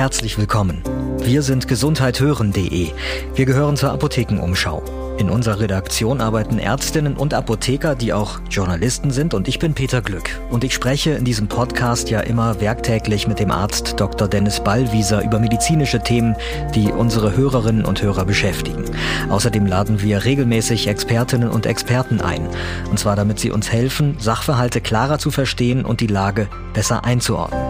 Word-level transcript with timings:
Herzlich 0.00 0.38
willkommen. 0.38 0.82
Wir 1.18 1.42
sind 1.42 1.68
gesundheithören.de. 1.68 2.88
Wir 3.34 3.44
gehören 3.44 3.76
zur 3.76 3.92
Apothekenumschau. 3.92 4.82
In 5.18 5.28
unserer 5.28 5.60
Redaktion 5.60 6.22
arbeiten 6.22 6.58
Ärztinnen 6.58 7.18
und 7.18 7.34
Apotheker, 7.34 7.96
die 7.96 8.14
auch 8.14 8.40
Journalisten 8.48 9.10
sind 9.10 9.34
und 9.34 9.46
ich 9.46 9.58
bin 9.58 9.74
Peter 9.74 10.00
Glück. 10.00 10.40
Und 10.48 10.64
ich 10.64 10.72
spreche 10.72 11.10
in 11.10 11.26
diesem 11.26 11.48
Podcast 11.48 12.08
ja 12.08 12.20
immer 12.20 12.62
werktäglich 12.62 13.28
mit 13.28 13.40
dem 13.40 13.50
Arzt 13.50 14.00
Dr. 14.00 14.26
Dennis 14.26 14.60
Ballwieser 14.60 15.22
über 15.22 15.38
medizinische 15.38 16.00
Themen, 16.00 16.34
die 16.74 16.90
unsere 16.90 17.36
Hörerinnen 17.36 17.84
und 17.84 18.00
Hörer 18.00 18.24
beschäftigen. 18.24 18.86
Außerdem 19.28 19.66
laden 19.66 20.00
wir 20.00 20.24
regelmäßig 20.24 20.86
Expertinnen 20.86 21.50
und 21.50 21.66
Experten 21.66 22.22
ein. 22.22 22.48
Und 22.90 22.98
zwar 22.98 23.16
damit 23.16 23.38
sie 23.38 23.50
uns 23.50 23.70
helfen, 23.70 24.16
Sachverhalte 24.18 24.80
klarer 24.80 25.18
zu 25.18 25.30
verstehen 25.30 25.84
und 25.84 26.00
die 26.00 26.06
Lage 26.06 26.48
besser 26.72 27.04
einzuordnen. 27.04 27.60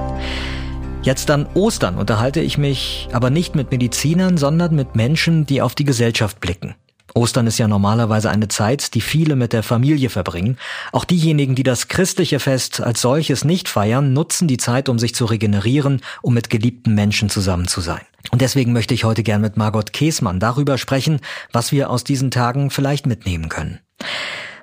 Jetzt 1.03 1.31
an 1.31 1.47
Ostern 1.55 1.97
unterhalte 1.97 2.41
ich 2.41 2.59
mich 2.59 3.09
aber 3.13 3.31
nicht 3.31 3.55
mit 3.55 3.71
Medizinern, 3.71 4.37
sondern 4.37 4.77
mit 4.77 4.97
Menschen, 4.97 5.47
die 5.47 5.63
auf 5.63 5.75
die 5.75 5.85
Gesellschaft 5.85 6.41
blicken. 6.41 6.75
Ostern 7.15 7.47
ist 7.47 7.59
ja 7.59 7.67
normalerweise 7.67 8.31
eine 8.31 8.49
Zeit, 8.49 8.95
die 8.95 9.01
viele 9.01 9.35
mit 9.35 9.55
der 9.55 9.63
Familie 9.63 10.11
verbringen. 10.11 10.59
Auch 10.93 11.07
diejenigen, 11.07 11.55
die 11.55 11.63
das 11.63 11.89
christliche 11.89 12.39
Fest 12.39 12.83
als 12.83 13.01
solches 13.01 13.45
nicht 13.47 13.69
feiern, 13.69 14.13
nutzen 14.13 14.47
die 14.47 14.59
Zeit, 14.59 14.91
um 14.91 14.99
sich 14.99 15.15
zu 15.15 15.25
regenerieren, 15.25 16.03
um 16.21 16.35
mit 16.35 16.51
geliebten 16.51 16.95
Menschen 16.95 17.31
zusammen 17.31 17.67
zu 17.67 17.81
sein. 17.81 18.03
Und 18.31 18.43
deswegen 18.43 18.75
möchte 18.75 18.93
ich 18.93 19.05
heute 19.05 19.23
gern 19.23 19.41
mit 19.41 19.57
Margot 19.57 19.95
Käßmann 19.95 20.39
darüber 20.39 20.77
sprechen, 20.77 21.21
was 21.51 21.73
wir 21.73 21.89
aus 21.89 22.05
diesen 22.05 22.31
Tagen 22.31 22.71
vielleicht 22.71 23.07
mitnehmen 23.07 23.49
können. 23.49 23.81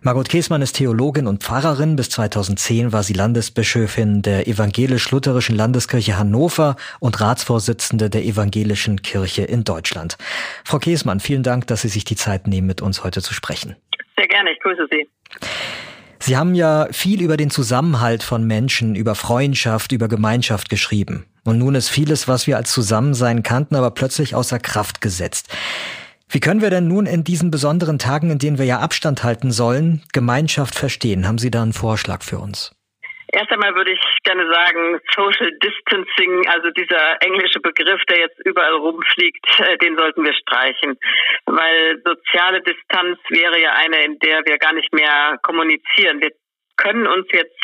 Margot 0.02 0.30
Käßmann 0.30 0.62
ist 0.62 0.73
Theologin 0.73 1.26
und 1.28 1.44
Pfarrerin. 1.44 1.95
Bis 1.95 2.09
2010 2.12 2.92
war 2.94 3.03
sie 3.03 3.14
Landesbischöfin 3.14 4.22
der 4.22 4.48
Evangelisch-Lutherischen 4.48 5.56
Landeskirche 5.56 6.17
Hannover 6.17 6.76
und 7.00 7.20
Ratsvorsitzende 7.20 8.09
der 8.09 8.23
Evangelischen 8.23 9.02
Kirche 9.02 9.44
in 9.44 9.64
Deutschland. 9.64 10.17
Frau 10.64 10.78
Käßmann, 10.78 11.20
vielen 11.20 11.44
Dank, 11.44 11.67
dass 11.67 11.81
Sie 11.81 11.89
sich 11.89 12.06
die 12.06 12.16
Zeit 12.16 12.48
nehmen, 12.48 12.67
mit 12.67 12.81
uns 12.81 13.04
heute 13.04 13.22
zu 13.22 13.34
sprechen. 13.34 13.76
Sehr 14.17 14.28
gerne, 14.28 14.52
ich 14.52 14.59
grüße 14.59 14.88
Sie. 14.92 15.08
Sie 16.20 16.38
haben 16.38 16.56
ja 16.56 16.88
viel 16.92 17.22
über 17.22 17.38
den 17.38 17.50
Zusammenhalt 17.50 18.22
von 18.22 18.45
Menschen, 18.45 18.95
über 18.95 19.16
Freundschaft, 19.16 19.92
über 19.92 20.08
Gemeinschaft 20.08 20.70
geschrieben. 20.70 21.26
Und 21.44 21.59
nun 21.59 21.76
ist 21.76 21.89
vieles, 21.89 22.28
was 22.28 22.48
wir 22.48 22.58
als 22.58 22.72
Zusammensein 22.72 23.44
kannten, 23.44 23.76
aber 23.76 23.92
plötzlich 23.92 24.36
außer 24.36 24.59
Kraft 24.59 25.00
gesetzt. 25.02 25.48
Wie 26.30 26.42
können 26.42 26.61
wir 26.61 26.70
denn 26.70 26.88
nun 26.88 27.06
in 27.06 27.23
diesen 27.23 27.52
besonderen 27.52 28.00
Tagen, 28.00 28.30
in 28.30 28.39
denen 28.39 28.58
wir 28.58 28.66
ja 28.66 28.80
Abstand 28.80 29.23
halten 29.23 29.52
sollen, 29.52 30.03
Gemeinschaft 30.11 30.75
verstehen? 30.75 31.25
Haben 31.25 31.38
Sie 31.38 31.52
da 31.52 31.64
einen 31.64 31.72
Vorschlag 31.72 32.22
für 32.22 32.38
uns? 32.38 32.75
Erst 33.33 33.52
einmal 33.52 33.75
würde 33.75 33.92
ich 33.92 34.02
gerne 34.23 34.45
sagen, 34.50 35.00
Social 35.14 35.52
Distancing, 35.64 36.48
also 36.48 36.72
dieser 36.72 37.22
englische 37.22 37.59
Begriff, 37.59 38.02
der 38.09 38.20
jetzt 38.20 38.39
überall 38.45 38.73
rumfliegt, 38.73 39.45
äh, 39.59 39.78
den 39.78 39.98
sollten 39.98 40.23
wir 40.23 40.33
streichen. 40.33 40.98
Weil 41.45 42.02
soziale 42.05 42.61
Distanz 42.61 43.20
wäre 43.30 43.61
ja 43.61 43.73
eine, 43.73 44.03
in 44.05 44.20
der 44.20 44.45
wir 44.45 44.58
gar 44.58 44.73
nicht 44.73 44.94
mehr 44.94 45.38
kommunizieren. 45.44 46.22
Wir 46.22 46.31
können 46.78 47.08
uns 47.08 47.28
jetzt 47.31 47.58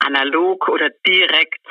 analog 0.00 0.68
oder 0.68 0.90
direkt 1.06 1.64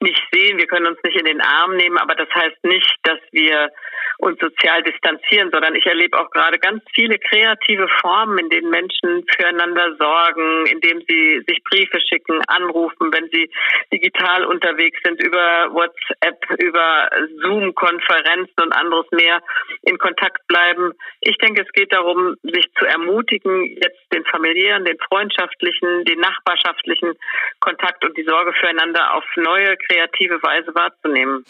nicht 0.00 0.21
sehen. 0.52 0.58
Wir 0.58 0.66
können 0.66 0.86
uns 0.86 0.98
nicht 1.02 1.18
in 1.18 1.26
den 1.26 1.40
Arm 1.40 1.76
nehmen, 1.76 1.98
aber 1.98 2.14
das 2.14 2.28
heißt 2.34 2.64
nicht, 2.64 2.94
dass 3.02 3.18
wir 3.32 3.70
uns 4.18 4.38
sozial 4.38 4.82
distanzieren, 4.82 5.50
sondern 5.50 5.74
ich 5.74 5.84
erlebe 5.86 6.18
auch 6.18 6.30
gerade 6.30 6.58
ganz 6.58 6.82
viele 6.94 7.18
kreative 7.18 7.88
Formen, 8.00 8.38
in 8.38 8.50
denen 8.50 8.70
Menschen 8.70 9.24
füreinander 9.36 9.96
sorgen, 9.98 10.66
indem 10.66 11.02
sie 11.08 11.42
sich 11.46 11.62
Briefe 11.64 11.98
schicken, 12.00 12.40
anrufen, 12.46 13.12
wenn 13.12 13.28
sie 13.30 13.50
digital 13.92 14.44
unterwegs 14.44 14.98
sind, 15.04 15.20
über 15.22 15.68
WhatsApp, 15.72 16.38
über 16.60 17.10
Zoom-Konferenzen 17.42 18.62
und 18.62 18.72
anderes 18.72 19.06
mehr 19.10 19.42
in 19.82 19.98
Kontakt 19.98 20.46
bleiben. 20.46 20.92
Ich 21.20 21.36
denke, 21.38 21.62
es 21.62 21.72
geht 21.72 21.92
darum, 21.92 22.36
sich 22.42 22.66
zu 22.78 22.84
ermutigen, 22.84 23.76
jetzt 23.82 24.02
den 24.12 24.24
familiären, 24.26 24.84
den 24.84 24.98
freundschaftlichen, 24.98 26.04
den 26.04 26.20
nachbarschaftlichen 26.20 27.14
Kontakt 27.60 28.04
und 28.04 28.16
die 28.16 28.24
Sorge 28.24 28.52
füreinander 28.52 29.14
auf 29.14 29.24
neue 29.36 29.76
kreative 29.76 30.41
Weise 30.42 30.74
wahrzunehmen. 30.74 31.44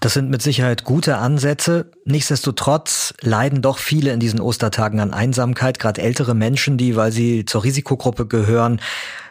Das 0.00 0.14
sind 0.14 0.30
mit 0.30 0.42
Sicherheit 0.42 0.84
gute 0.84 1.16
Ansätze. 1.16 1.90
Nichtsdestotrotz 2.04 3.14
leiden 3.20 3.62
doch 3.62 3.78
viele 3.78 4.12
in 4.12 4.20
diesen 4.20 4.40
Ostertagen 4.40 5.00
an 5.00 5.12
Einsamkeit, 5.12 5.80
gerade 5.80 6.00
ältere 6.00 6.34
Menschen, 6.34 6.76
die, 6.78 6.94
weil 6.94 7.10
sie 7.10 7.44
zur 7.44 7.64
Risikogruppe 7.64 8.26
gehören, 8.26 8.80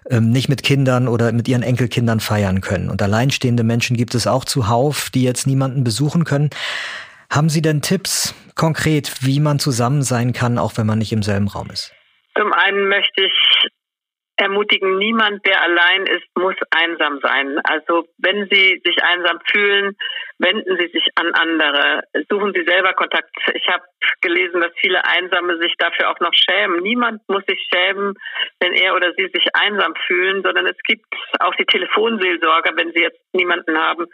ähm, 0.10 0.30
nicht 0.30 0.50
mit 0.50 0.64
Kindern 0.64 1.08
oder 1.08 1.32
mit 1.32 1.48
ihren 1.48 1.64
Enkelkindern 1.64 2.20
feiern 2.20 2.60
können. 2.60 2.90
Und 2.90 3.02
alleinstehende 3.02 3.64
Menschen 3.64 3.96
gibt 3.96 4.14
es 4.14 4.28
auch 4.28 4.44
zuhauf, 4.44 5.10
die 5.10 5.24
jetzt 5.24 5.48
niemanden 5.48 5.86
besuchen 5.86 6.26
können. 6.26 6.50
Haben 7.30 7.50
Sie 7.50 7.62
denn 7.62 7.82
Tipps 7.82 8.36
konkret, 8.56 9.26
wie 9.26 9.40
man 9.40 9.60
zusammen 9.60 10.02
sein 10.02 10.34
kann, 10.34 10.58
auch 10.58 10.74
wenn 10.78 10.86
man 10.86 11.00
nicht 11.00 11.12
im 11.12 11.24
selben 11.24 11.48
Raum 11.48 11.70
ist? 11.72 11.94
Zum 12.38 12.52
einen 12.54 12.88
möchte 12.88 13.24
ich 13.24 13.70
ermutigen, 14.38 14.98
niemand, 14.98 15.46
der 15.46 15.62
allein 15.62 16.06
ist, 16.06 16.26
muss 16.36 16.56
einsam 16.72 17.20
sein. 17.22 17.60
Also 17.64 18.08
wenn 18.18 18.48
Sie 18.50 18.82
sich 18.84 19.04
einsam 19.04 19.40
fühlen, 19.52 19.98
wenden 20.38 20.78
Sie 20.78 20.88
sich 20.88 21.08
an 21.16 21.34
andere. 21.34 22.04
Suchen 22.30 22.54
Sie 22.54 22.64
selber 22.64 22.94
Kontakt. 22.94 23.36
Ich 23.54 23.68
habe 23.68 23.84
gelesen, 24.22 24.62
dass 24.62 24.72
viele 24.80 25.04
Einsame 25.06 25.58
sich 25.58 25.74
dafür 25.78 26.10
auch 26.10 26.20
noch 26.20 26.34
schämen. 26.34 26.82
Niemand 26.82 27.22
muss 27.28 27.44
sich 27.48 27.60
schämen, 27.74 28.14
wenn 28.60 28.74
er 28.74 28.96
oder 28.96 29.14
sie 29.18 29.28
sich 29.34 29.46
einsam 29.54 29.94
fühlen, 30.08 30.44
sondern 30.44 30.68
es 30.68 30.78
gibt 30.84 31.06
auch 31.40 31.56
die 31.56 31.66
Telefonseelsorger, 31.66 32.72
wenn 32.76 32.92
Sie 32.94 33.02
jetzt 33.02 33.20
niemanden 33.34 33.78
haben, 33.78 34.06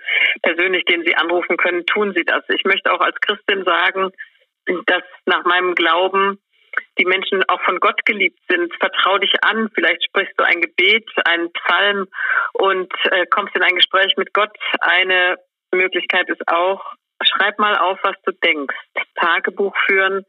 persönlich, 0.42 0.86
den 0.86 1.04
Sie 1.04 1.16
anrufen 1.16 1.58
können, 1.58 1.86
tun 1.86 2.14
Sie 2.14 2.24
das. 2.24 2.44
Ich 2.50 2.64
möchte 2.64 2.92
auch 2.92 3.02
als 3.02 3.20
Christin 3.22 3.64
sagen, 3.64 4.12
dass 4.86 5.04
nach 5.26 5.44
meinem 5.46 5.76
Glauben 5.76 6.40
die 6.98 7.06
Menschen 7.06 7.44
auch 7.50 7.62
von 7.62 7.80
Gott 7.80 8.06
geliebt 8.06 8.40
sind. 8.50 8.74
Vertrau 8.80 9.18
dich 9.18 9.34
an, 9.44 9.70
vielleicht 9.74 10.04
sprichst 10.04 10.34
du 10.38 10.44
ein 10.44 10.62
Gebet, 10.62 11.10
einen 11.26 11.52
Psalm 11.54 12.08
und 12.54 12.94
äh, 13.12 13.26
kommst 13.28 13.56
in 13.56 13.64
ein 13.64 13.76
Gespräch 13.76 14.16
mit 14.18 14.34
Gott. 14.34 14.56
Eine 14.80 15.38
Möglichkeit 15.72 16.30
ist 16.30 16.48
auch, 16.48 16.94
schreib 17.24 17.60
mal 17.60 17.78
auf, 17.78 18.00
was 18.04 18.16
du 18.26 18.32
denkst. 18.32 18.76
Tagebuch 19.16 19.76
führen 19.86 20.26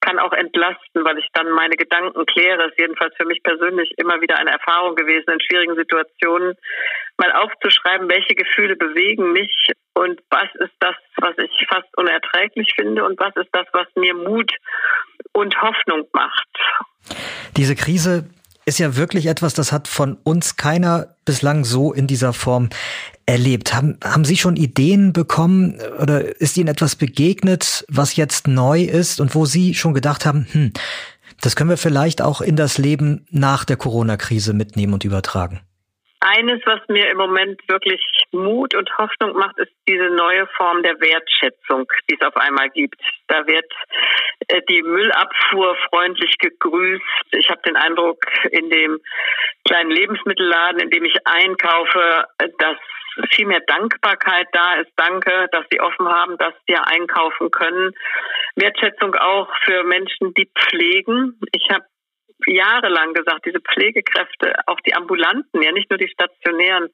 kann 0.00 0.18
auch 0.18 0.32
entlasten, 0.32 1.04
weil 1.04 1.18
ich 1.18 1.26
dann 1.32 1.50
meine 1.50 1.76
Gedanken 1.76 2.24
kläre. 2.26 2.68
Ist 2.68 2.78
jedenfalls 2.78 3.14
für 3.16 3.24
mich 3.24 3.42
persönlich 3.42 3.92
immer 3.96 4.20
wieder 4.20 4.38
eine 4.38 4.52
Erfahrung 4.52 4.94
gewesen, 4.94 5.30
in 5.30 5.40
schwierigen 5.40 5.74
Situationen 5.74 6.54
mal 7.16 7.32
aufzuschreiben, 7.32 8.08
welche 8.08 8.34
Gefühle 8.34 8.76
bewegen 8.76 9.32
mich 9.32 9.72
und 9.94 10.20
was 10.30 10.48
ist 10.60 10.74
das, 10.78 10.94
was 11.16 11.36
ich 11.38 11.66
fast 11.68 11.88
unerträglich 11.96 12.72
finde 12.74 13.04
und 13.04 13.18
was 13.18 13.34
ist 13.36 13.50
das, 13.52 13.66
was 13.72 13.88
mir 13.96 14.14
Mut 14.14 14.52
und 15.32 15.54
Hoffnung 15.60 16.04
macht. 16.12 17.18
Diese 17.56 17.74
Krise 17.74 18.28
ist 18.68 18.78
ja 18.78 18.96
wirklich 18.96 19.26
etwas, 19.26 19.54
das 19.54 19.72
hat 19.72 19.88
von 19.88 20.18
uns 20.24 20.56
keiner 20.56 21.16
bislang 21.24 21.64
so 21.64 21.92
in 21.92 22.06
dieser 22.06 22.34
Form 22.34 22.68
erlebt. 23.24 23.74
Haben, 23.74 23.98
haben 24.04 24.26
Sie 24.26 24.36
schon 24.36 24.56
Ideen 24.56 25.14
bekommen 25.14 25.80
oder 26.00 26.40
ist 26.40 26.56
Ihnen 26.58 26.68
etwas 26.68 26.94
begegnet, 26.94 27.86
was 27.88 28.16
jetzt 28.16 28.46
neu 28.46 28.82
ist 28.82 29.20
und 29.20 29.34
wo 29.34 29.46
Sie 29.46 29.74
schon 29.74 29.94
gedacht 29.94 30.26
haben, 30.26 30.46
hm, 30.50 30.72
das 31.40 31.56
können 31.56 31.70
wir 31.70 31.78
vielleicht 31.78 32.20
auch 32.20 32.40
in 32.40 32.56
das 32.56 32.78
Leben 32.78 33.26
nach 33.30 33.64
der 33.64 33.76
Corona-Krise 33.76 34.52
mitnehmen 34.52 34.92
und 34.92 35.04
übertragen? 35.04 35.60
Eines, 36.20 36.60
was 36.64 36.80
mir 36.88 37.10
im 37.10 37.16
Moment 37.16 37.60
wirklich 37.68 38.00
Mut 38.32 38.74
und 38.74 38.90
Hoffnung 38.98 39.34
macht, 39.34 39.58
ist 39.58 39.72
diese 39.88 40.10
neue 40.10 40.46
Form 40.56 40.82
der 40.82 41.00
Wertschätzung, 41.00 41.86
die 42.10 42.16
es 42.18 42.26
auf 42.26 42.36
einmal 42.36 42.70
gibt. 42.70 43.00
Da 43.28 43.46
wird 43.46 43.72
äh, 44.48 44.60
die 44.68 44.82
Müllabfuhr 44.82 45.76
freundlich 45.90 46.36
gegrüßt. 46.38 47.02
Ich 47.32 47.48
habe 47.50 47.62
den 47.62 47.76
Eindruck, 47.76 48.18
in 48.50 48.68
dem 48.68 48.98
kleinen 49.64 49.90
Lebensmittelladen, 49.90 50.80
in 50.80 50.90
dem 50.90 51.04
ich 51.04 51.14
einkaufe, 51.24 52.24
dass 52.58 52.76
viel 53.32 53.46
mehr 53.46 53.60
Dankbarkeit 53.66 54.48
da 54.52 54.74
ist. 54.74 54.90
Danke, 54.96 55.48
dass 55.52 55.64
Sie 55.70 55.80
offen 55.80 56.08
haben, 56.08 56.36
dass 56.38 56.54
wir 56.66 56.86
einkaufen 56.86 57.50
können. 57.50 57.92
Wertschätzung 58.56 59.14
auch 59.14 59.48
für 59.64 59.84
Menschen, 59.84 60.34
die 60.34 60.50
pflegen. 60.56 61.38
Ich 61.52 61.68
habe 61.70 61.84
jahrelang 62.46 63.14
gesagt, 63.14 63.46
diese 63.46 63.60
Pflegekräfte, 63.60 64.54
auch 64.66 64.80
die 64.80 64.94
ambulanten, 64.94 65.62
ja 65.62 65.72
nicht 65.72 65.90
nur 65.90 65.98
die 65.98 66.08
stationären, 66.08 66.88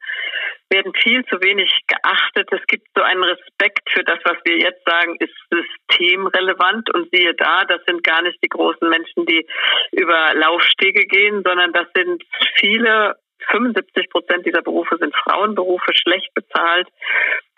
werden 0.71 0.93
viel 0.95 1.25
zu 1.27 1.41
wenig 1.43 1.71
geachtet. 1.87 2.49
Es 2.51 2.67
gibt 2.67 2.89
so 2.97 3.03
einen 3.03 3.23
Respekt 3.23 3.89
für 3.91 4.03
das, 4.05 4.19
was 4.25 4.39
wir 4.45 4.59
jetzt 4.59 4.83
sagen, 4.87 5.17
ist 5.19 5.35
systemrelevant. 5.51 6.93
Und 6.95 7.09
siehe 7.13 7.35
da, 7.35 7.65
das 7.65 7.81
sind 7.87 8.03
gar 8.03 8.23
nicht 8.23 8.39
die 8.43 8.49
großen 8.49 8.89
Menschen, 8.89 9.27
die 9.27 9.47
über 9.93 10.35
Laufstege 10.35 11.07
gehen, 11.07 11.43
sondern 11.45 11.73
das 11.73 11.87
sind 11.95 12.23
viele 12.57 13.17
75 13.51 14.11
Prozent 14.11 14.47
dieser 14.47 14.63
Berufe 14.63 14.97
sind 14.99 15.15
Frauenberufe, 15.17 15.93
schlecht 15.95 16.33
bezahlt. 16.35 16.89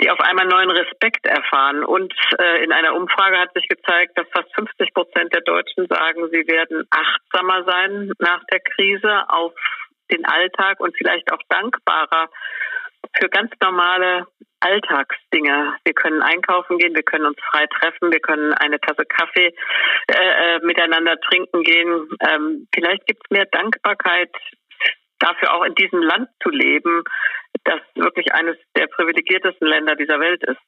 die 0.00 0.10
auf 0.10 0.20
einmal 0.20 0.46
neuen 0.46 0.70
Respekt 0.70 1.26
erfahren. 1.26 1.82
Und 1.84 2.12
äh, 2.38 2.62
in 2.64 2.72
einer 2.72 2.94
Umfrage 2.94 3.38
hat 3.38 3.52
sich 3.54 3.66
gezeigt, 3.68 4.18
dass 4.18 4.26
fast 4.30 4.54
50 4.54 4.92
Prozent 4.92 5.32
der 5.32 5.40
Deutschen 5.40 5.86
sagen, 5.86 6.28
sie 6.30 6.46
werden 6.46 6.86
achtsamer 6.90 7.64
sein 7.64 8.12
nach 8.18 8.42
der 8.52 8.60
Krise 8.60 9.24
auf 9.28 9.54
den 10.10 10.24
Alltag 10.24 10.80
und 10.80 10.96
vielleicht 10.96 11.32
auch 11.32 11.40
dankbarer 11.48 12.28
für 13.18 13.28
ganz 13.28 13.50
normale 13.62 14.26
Alltagsdinge. 14.60 15.74
Wir 15.84 15.94
können 15.94 16.22
einkaufen 16.22 16.78
gehen, 16.78 16.94
wir 16.94 17.02
können 17.02 17.26
uns 17.26 17.38
frei 17.50 17.66
treffen, 17.66 18.10
wir 18.10 18.20
können 18.20 18.52
eine 18.54 18.80
Tasse 18.80 19.04
Kaffee 19.04 19.54
äh, 20.08 20.56
äh 20.56 20.60
miteinander 20.64 21.18
trinken 21.20 21.62
gehen. 21.62 22.08
Ähm, 22.28 22.68
vielleicht 22.74 23.06
gibt 23.06 23.22
es 23.24 23.30
mehr 23.30 23.46
Dankbarkeit 23.46 24.30
dafür 25.18 25.54
auch 25.54 25.64
in 25.64 25.74
diesem 25.74 26.00
Land 26.00 26.28
zu 26.42 26.50
leben, 26.50 27.02
das 27.64 27.80
wirklich 27.94 28.32
eines 28.32 28.56
der 28.76 28.86
privilegiertesten 28.86 29.66
Länder 29.66 29.96
dieser 29.96 30.20
Welt 30.20 30.42
ist. 30.44 30.58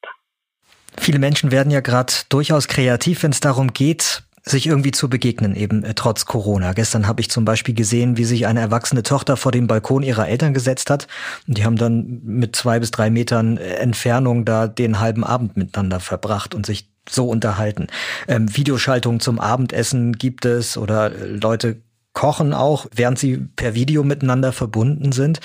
Viele 0.98 1.18
Menschen 1.18 1.50
werden 1.52 1.70
ja 1.70 1.80
gerade 1.80 2.12
durchaus 2.28 2.68
kreativ, 2.68 3.22
wenn 3.22 3.30
es 3.30 3.40
darum 3.40 3.72
geht, 3.72 4.22
sich 4.44 4.66
irgendwie 4.66 4.92
zu 4.92 5.08
begegnen, 5.08 5.54
eben 5.54 5.84
äh, 5.84 5.94
trotz 5.94 6.24
Corona. 6.24 6.72
Gestern 6.72 7.06
habe 7.06 7.20
ich 7.20 7.30
zum 7.30 7.44
Beispiel 7.44 7.74
gesehen, 7.74 8.16
wie 8.16 8.24
sich 8.24 8.46
eine 8.46 8.60
erwachsene 8.60 9.02
Tochter 9.02 9.36
vor 9.36 9.52
den 9.52 9.66
Balkon 9.66 10.02
ihrer 10.02 10.28
Eltern 10.28 10.54
gesetzt 10.54 10.90
hat. 10.90 11.06
Und 11.46 11.58
die 11.58 11.64
haben 11.64 11.76
dann 11.76 12.20
mit 12.24 12.56
zwei 12.56 12.78
bis 12.80 12.90
drei 12.90 13.10
Metern 13.10 13.56
äh, 13.58 13.74
Entfernung 13.74 14.44
da 14.44 14.66
den 14.66 15.00
halben 15.00 15.24
Abend 15.24 15.56
miteinander 15.56 16.00
verbracht 16.00 16.54
und 16.54 16.66
sich 16.66 16.88
so 17.08 17.28
unterhalten. 17.28 17.86
Ähm, 18.26 18.54
Videoschaltungen 18.54 19.20
zum 19.20 19.38
Abendessen 19.38 20.12
gibt 20.12 20.44
es 20.44 20.76
oder 20.76 21.12
äh, 21.12 21.26
Leute 21.26 21.82
kochen 22.19 22.53
auch, 22.53 22.87
während 22.93 23.17
sie 23.17 23.38
per 23.55 23.76
Video 23.76 24.03
miteinander 24.03 24.50
verbunden 24.50 25.12
sind. 25.12 25.38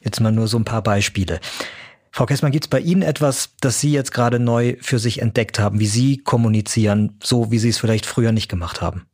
Jetzt 0.00 0.20
mal 0.20 0.32
nur 0.32 0.48
so 0.48 0.58
ein 0.58 0.64
paar 0.64 0.82
Beispiele. 0.82 1.40
Frau 2.10 2.24
Kessmann, 2.24 2.52
gibt 2.52 2.64
es 2.64 2.70
bei 2.70 2.80
Ihnen 2.80 3.02
etwas, 3.02 3.54
das 3.60 3.82
Sie 3.82 3.92
jetzt 3.92 4.12
gerade 4.12 4.38
neu 4.38 4.76
für 4.80 4.98
sich 4.98 5.20
entdeckt 5.20 5.58
haben, 5.58 5.78
wie 5.78 5.86
Sie 5.86 6.16
kommunizieren, 6.16 7.18
so 7.22 7.52
wie 7.52 7.58
Sie 7.58 7.68
es 7.68 7.76
vielleicht 7.76 8.06
früher 8.06 8.32
nicht 8.32 8.48
gemacht 8.48 8.80
haben? 8.80 9.04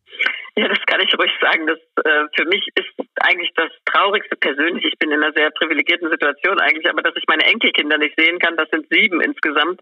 Ja, 0.54 0.68
das 0.68 0.78
kann 0.86 1.00
ich 1.00 1.12
ruhig 1.18 1.31
sagen. 1.42 1.66
Das 1.66 1.78
äh, 2.04 2.26
für 2.36 2.46
mich 2.46 2.66
ist 2.74 2.88
eigentlich 3.20 3.52
das 3.54 3.70
Traurigste 3.84 4.36
persönlich. 4.36 4.84
Ich 4.84 4.98
bin 4.98 5.10
in 5.10 5.22
einer 5.22 5.32
sehr 5.32 5.50
privilegierten 5.50 6.10
Situation 6.10 6.58
eigentlich, 6.60 6.88
aber 6.88 7.02
dass 7.02 7.16
ich 7.16 7.24
meine 7.28 7.44
Enkelkinder 7.44 7.98
nicht 7.98 8.18
sehen 8.18 8.38
kann, 8.38 8.56
das 8.56 8.68
sind 8.70 8.86
sieben 8.90 9.20
insgesamt. 9.20 9.80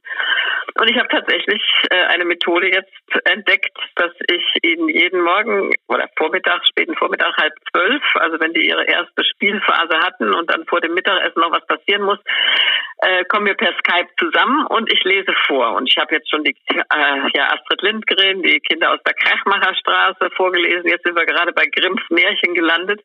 Und 0.79 0.91
ich 0.91 0.97
habe 0.97 1.09
tatsächlich 1.09 1.63
äh, 1.91 2.05
eine 2.07 2.25
Methode 2.25 2.69
jetzt 2.73 2.91
entdeckt, 3.25 3.77
dass 3.97 4.13
ich 4.31 4.45
ihnen 4.63 4.89
jeden 4.89 5.21
Morgen 5.21 5.73
oder 5.89 6.09
Vormittag, 6.17 6.65
späten 6.67 6.97
Vormittag 6.97 7.37
halb 7.37 7.55
zwölf, 7.71 8.03
also 8.15 8.41
wenn 8.41 8.55
die 8.55 8.67
ihre 8.69 8.85
erste 8.85 9.25
Spielphase 9.25 9.99
hatten 10.01 10.35
und 10.35 10.51
dann 10.51 10.67
vor 10.67 10.81
dem 10.81 10.95
Mittagessen 10.95 11.41
noch 11.41 11.53
was 11.53 11.67
passieren 11.67 12.03
muss, 12.03 12.19
äh, 13.03 13.25
kommen 13.25 13.47
wir 13.47 13.55
per 13.55 13.73
Skype 13.79 14.09
zusammen 14.19 14.67
und 14.67 14.93
ich 14.93 15.03
lese 15.05 15.33
vor. 15.47 15.73
Und 15.73 15.89
ich 15.89 15.97
habe 15.99 16.15
jetzt 16.15 16.31
schon 16.31 16.45
die 16.45 16.55
äh, 16.69 17.31
ja, 17.35 17.47
Astrid 17.53 17.83
Lindgren, 17.83 18.43
die 18.43 18.61
Kinder 18.61 18.93
aus 18.93 19.01
der 19.07 19.15
Krachmacherstraße 19.15 20.31
vorgelesen. 20.37 20.87
Jetzt 20.87 21.05
sind 21.05 21.17
wir 21.17 21.27
gerade 21.27 21.50
bei 21.53 21.67
Grimms 21.67 22.03
Märchen 22.11 22.55
gelandet. 22.55 23.01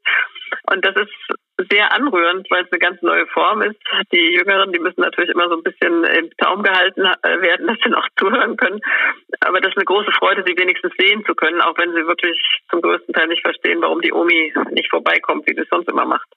Und 0.72 0.84
das 0.86 0.96
ist 0.96 1.70
sehr 1.70 1.92
anrührend, 1.94 2.50
weil 2.52 2.64
es 2.66 2.72
eine 2.72 2.80
ganz 2.80 3.02
neue 3.02 3.26
Form 3.28 3.62
ist. 3.62 3.78
Die 4.12 4.34
Jüngeren, 4.34 4.74
die 4.74 4.80
müssen 4.80 5.02
natürlich 5.02 5.30
immer 5.30 5.48
so 5.48 5.56
ein 5.56 5.64
bisschen 5.64 6.04
im 6.04 6.30
Taum 6.38 6.64
gehalten 6.64 7.06
äh, 7.06 7.42
werden, 7.42 7.68
dass 7.68 7.78
sie 7.84 7.90
noch 7.90 8.08
zuhören 8.18 8.58
können. 8.58 8.82
Aber 9.42 9.62
das 9.62 9.72
ist 9.72 9.78
eine 9.78 9.86
große 9.86 10.12
Freude, 10.12 10.44
sie 10.46 10.58
wenigstens 10.58 10.94
sehen 10.98 11.24
zu 11.26 11.34
können, 11.36 11.62
auch 11.62 11.78
wenn 11.78 11.92
sie 11.92 12.06
wirklich 12.08 12.40
zum 12.70 12.82
größten 12.82 13.14
Teil 13.14 13.28
nicht 13.28 13.42
verstehen, 13.42 13.82
warum 13.82 14.02
die 14.02 14.14
Omi 14.14 14.54
nicht 14.72 14.90
vorbeikommt, 14.90 15.48
wie 15.48 15.54
sie 15.54 15.62
es 15.62 15.70
sonst 15.70 15.90
immer 15.90 16.06
macht. 16.06 16.28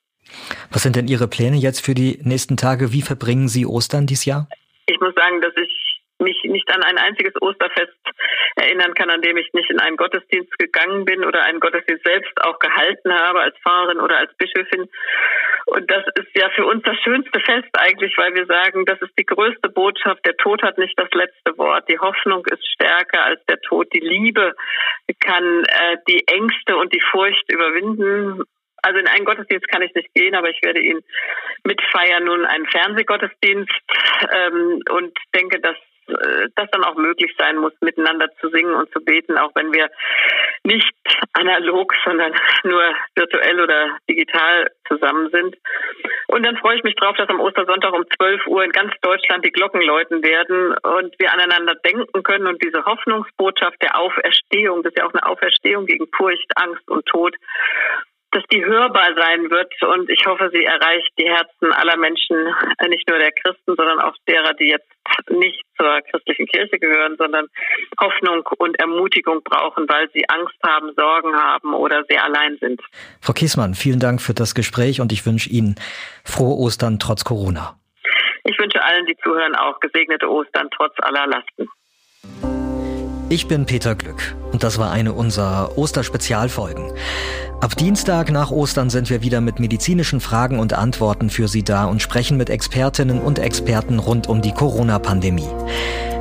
Was 0.70 0.82
sind 0.82 0.96
denn 0.96 1.08
Ihre 1.08 1.26
Pläne 1.26 1.56
jetzt 1.56 1.84
für 1.84 1.94
die 1.94 2.18
nächsten 2.22 2.56
Tage? 2.56 2.92
Wie 2.92 3.02
verbringen 3.02 3.48
Sie 3.48 3.64
Ostern 3.64 4.06
dieses 4.06 4.26
Jahr? 4.26 4.48
Ich 4.86 5.00
muss 5.00 5.14
sagen, 5.14 5.40
dass 5.40 5.54
ich 5.56 5.87
mich 6.20 6.42
nicht 6.44 6.68
an 6.74 6.82
ein 6.82 6.98
einziges 6.98 7.34
Osterfest 7.40 7.96
erinnern 8.56 8.94
kann, 8.94 9.10
an 9.10 9.22
dem 9.22 9.36
ich 9.36 9.52
nicht 9.52 9.70
in 9.70 9.80
einen 9.80 9.96
Gottesdienst 9.96 10.58
gegangen 10.58 11.04
bin 11.04 11.24
oder 11.24 11.42
einen 11.42 11.60
Gottesdienst 11.60 12.04
selbst 12.04 12.32
auch 12.42 12.58
gehalten 12.58 13.12
habe 13.12 13.40
als 13.40 13.56
Pfarrerin 13.58 14.00
oder 14.00 14.18
als 14.18 14.34
Bischöfin. 14.36 14.88
Und 15.66 15.90
das 15.90 16.04
ist 16.18 16.30
ja 16.34 16.48
für 16.50 16.64
uns 16.66 16.82
das 16.84 16.96
schönste 17.00 17.40
Fest 17.40 17.68
eigentlich, 17.78 18.16
weil 18.16 18.34
wir 18.34 18.46
sagen, 18.46 18.84
das 18.86 19.00
ist 19.02 19.12
die 19.18 19.26
größte 19.26 19.68
Botschaft. 19.68 20.24
Der 20.24 20.36
Tod 20.36 20.62
hat 20.62 20.78
nicht 20.78 20.98
das 20.98 21.10
letzte 21.12 21.56
Wort. 21.58 21.88
Die 21.88 21.98
Hoffnung 21.98 22.44
ist 22.46 22.66
stärker 22.66 23.24
als 23.24 23.44
der 23.46 23.60
Tod. 23.60 23.92
Die 23.92 24.00
Liebe 24.00 24.54
kann 25.20 25.64
äh, 25.64 25.96
die 26.08 26.26
Ängste 26.26 26.76
und 26.76 26.92
die 26.94 27.02
Furcht 27.10 27.44
überwinden. 27.52 28.42
Also 28.82 28.98
in 28.98 29.08
einen 29.08 29.24
Gottesdienst 29.24 29.68
kann 29.68 29.82
ich 29.82 29.94
nicht 29.94 30.14
gehen, 30.14 30.34
aber 30.34 30.50
ich 30.50 30.62
werde 30.62 30.80
ihn 30.80 31.00
mitfeiern, 31.64 32.24
nun 32.24 32.44
einen 32.44 32.66
Fernsehgottesdienst 32.66 33.72
ähm, 34.32 34.80
und 34.90 35.18
denke, 35.34 35.60
dass 35.60 35.76
das 36.56 36.70
dann 36.70 36.84
auch 36.84 36.96
möglich 36.96 37.34
sein 37.38 37.56
muss, 37.58 37.72
miteinander 37.80 38.28
zu 38.40 38.48
singen 38.48 38.74
und 38.74 38.90
zu 38.92 39.00
beten, 39.00 39.36
auch 39.38 39.52
wenn 39.54 39.72
wir 39.72 39.90
nicht 40.64 40.94
analog, 41.32 41.92
sondern 42.04 42.34
nur 42.64 42.82
virtuell 43.14 43.60
oder 43.60 43.98
digital 44.08 44.70
zusammen 44.86 45.30
sind. 45.30 45.56
Und 46.28 46.44
dann 46.44 46.56
freue 46.56 46.76
ich 46.76 46.84
mich 46.84 46.96
drauf, 46.96 47.16
dass 47.16 47.28
am 47.28 47.40
Ostersonntag 47.40 47.92
um 47.92 48.04
12 48.16 48.46
Uhr 48.46 48.64
in 48.64 48.72
ganz 48.72 48.92
Deutschland 49.00 49.44
die 49.44 49.52
Glocken 49.52 49.82
läuten 49.82 50.22
werden 50.22 50.74
und 50.82 51.14
wir 51.18 51.32
aneinander 51.32 51.74
denken 51.76 52.22
können 52.22 52.46
und 52.46 52.62
diese 52.62 52.84
Hoffnungsbotschaft 52.84 53.80
der 53.82 53.98
Auferstehung, 53.98 54.82
das 54.82 54.92
ist 54.92 54.98
ja 54.98 55.06
auch 55.06 55.14
eine 55.14 55.26
Auferstehung 55.26 55.86
gegen 55.86 56.06
Furcht, 56.14 56.50
Angst 56.56 56.88
und 56.88 57.06
Tod, 57.06 57.34
dass 58.32 58.42
die 58.52 58.64
hörbar 58.64 59.14
sein 59.16 59.50
wird 59.50 59.72
und 59.82 60.10
ich 60.10 60.26
hoffe, 60.26 60.50
sie 60.52 60.64
erreicht 60.64 61.10
die 61.18 61.28
Herzen 61.28 61.72
aller 61.72 61.96
Menschen, 61.96 62.36
äh, 62.78 62.88
nicht 62.88 63.08
nur 63.08 63.18
der 63.18 63.32
Christen, 63.32 63.74
sondern 63.74 64.00
auch 64.00 64.14
derer, 64.26 64.54
die 64.54 64.68
jetzt 64.68 64.88
nicht 65.30 65.64
zur 65.76 66.00
christlichen 66.10 66.46
Kirche 66.46 66.78
gehören, 66.78 67.16
sondern 67.16 67.46
Hoffnung 68.00 68.46
und 68.58 68.78
Ermutigung 68.78 69.42
brauchen, 69.42 69.88
weil 69.88 70.10
sie 70.12 70.28
Angst 70.28 70.56
haben, 70.64 70.92
Sorgen 70.94 71.34
haben 71.34 71.72
oder 71.72 72.04
sehr 72.08 72.22
allein 72.24 72.58
sind. 72.60 72.80
Frau 73.20 73.32
Kiesmann, 73.32 73.74
vielen 73.74 74.00
Dank 74.00 74.20
für 74.20 74.34
das 74.34 74.54
Gespräch 74.54 75.00
und 75.00 75.12
ich 75.12 75.24
wünsche 75.24 75.48
Ihnen 75.48 75.76
frohe 76.24 76.56
Ostern 76.58 76.98
trotz 76.98 77.24
Corona. 77.24 77.78
Ich 78.44 78.58
wünsche 78.58 78.82
allen, 78.82 79.06
die 79.06 79.16
zuhören, 79.22 79.54
auch 79.54 79.80
gesegnete 79.80 80.28
Ostern 80.30 80.68
trotz 80.70 80.94
aller 80.98 81.26
Lasten. 81.26 81.68
Ich 83.30 83.46
bin 83.46 83.66
Peter 83.66 83.94
Glück 83.94 84.34
das 84.62 84.78
war 84.78 84.90
eine 84.90 85.12
unserer 85.12 85.76
Osterspezialfolgen. 85.76 86.92
Ab 87.60 87.76
Dienstag 87.76 88.30
nach 88.30 88.50
Ostern 88.50 88.90
sind 88.90 89.10
wir 89.10 89.22
wieder 89.22 89.40
mit 89.40 89.58
medizinischen 89.58 90.20
Fragen 90.20 90.60
und 90.60 90.74
Antworten 90.74 91.28
für 91.28 91.48
Sie 91.48 91.64
da 91.64 91.86
und 91.86 92.00
sprechen 92.00 92.36
mit 92.36 92.50
Expertinnen 92.50 93.20
und 93.20 93.38
Experten 93.38 93.98
rund 93.98 94.28
um 94.28 94.42
die 94.42 94.52
Corona-Pandemie. 94.52 95.48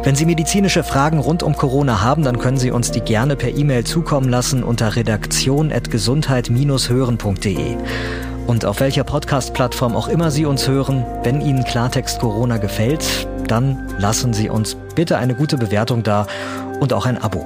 Wenn 0.03 0.15
Sie 0.15 0.25
medizinische 0.25 0.83
Fragen 0.83 1.19
rund 1.19 1.43
um 1.43 1.55
Corona 1.55 2.01
haben, 2.01 2.23
dann 2.23 2.39
können 2.39 2.57
Sie 2.57 2.71
uns 2.71 2.91
die 2.91 3.01
gerne 3.01 3.35
per 3.35 3.55
E-Mail 3.55 3.83
zukommen 3.83 4.29
lassen 4.29 4.63
unter 4.63 4.95
redaktion.gesundheit-hören.de. 4.95 7.75
Und 8.47 8.63
auf 8.63 8.79
welcher 8.79 9.03
Podcast-Plattform 9.03 9.95
auch 9.95 10.07
immer 10.07 10.31
Sie 10.31 10.45
uns 10.45 10.67
hören, 10.67 11.05
wenn 11.23 11.41
Ihnen 11.41 11.65
Klartext 11.65 12.19
Corona 12.19 12.57
gefällt, 12.57 13.27
dann 13.47 13.93
lassen 13.99 14.33
Sie 14.33 14.49
uns 14.49 14.77
bitte 14.95 15.17
eine 15.17 15.35
gute 15.35 15.57
Bewertung 15.57 16.03
da 16.03 16.25
und 16.79 16.93
auch 16.93 17.05
ein 17.05 17.21
Abo. 17.21 17.45